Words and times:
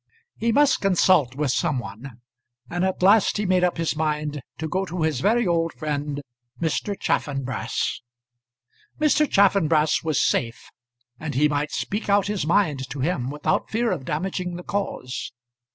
He 0.35 0.51
must 0.51 0.81
consult 0.81 1.35
with 1.35 1.51
some 1.51 1.77
one, 1.77 2.21
and 2.71 2.83
at 2.83 3.03
last 3.03 3.37
he 3.37 3.45
made 3.45 3.63
up 3.63 3.77
his 3.77 3.95
mind 3.95 4.41
to 4.57 4.67
go 4.67 4.83
to 4.83 5.03
his 5.03 5.19
very 5.19 5.45
old 5.45 5.73
friend, 5.73 6.23
Mr. 6.59 6.99
Chaffanbrass. 6.99 8.01
Mr. 8.99 9.29
Chaffanbrass 9.29 10.03
was 10.03 10.19
safe, 10.19 10.71
and 11.19 11.35
he 11.35 11.47
might 11.47 11.69
speak 11.69 12.09
out 12.09 12.25
his 12.25 12.47
mind 12.47 12.89
to 12.89 13.01
him 13.01 13.29
without 13.29 13.69
fear 13.69 13.91
of 13.91 14.05
damaging 14.05 14.55
the 14.55 14.63
cause. 14.63 15.33